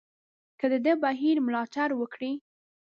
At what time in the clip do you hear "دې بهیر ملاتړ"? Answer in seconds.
0.85-1.89